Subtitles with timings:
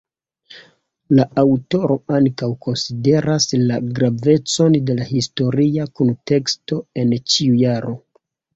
[1.19, 7.99] La aŭtoro ankaŭ konsideras la gravecon de la historia kunteksto en ĉiu jaro.